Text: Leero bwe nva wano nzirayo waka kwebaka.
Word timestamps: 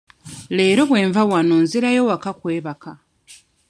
Leero 0.55 0.81
bwe 0.89 1.01
nva 1.09 1.21
wano 1.31 1.55
nzirayo 1.63 2.01
waka 2.09 2.31
kwebaka. 2.39 2.91